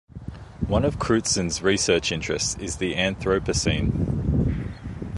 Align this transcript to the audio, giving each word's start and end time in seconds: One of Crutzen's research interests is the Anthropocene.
One 0.67 0.83
of 0.83 0.97
Crutzen's 0.97 1.61
research 1.61 2.11
interests 2.11 2.57
is 2.57 2.77
the 2.77 2.95
Anthropocene. 2.95 4.65